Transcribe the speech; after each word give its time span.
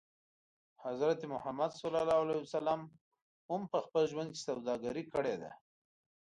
حضرت 0.85 1.21
محمد 1.33 1.71
ص 1.81 1.83
هم 3.49 3.61
په 3.71 3.77
خپل 3.85 4.03
ژوند 4.11 4.29
کې 4.33 4.41
سوداګري 4.47 5.03
کړې 5.13 5.35
ده. 5.41 5.51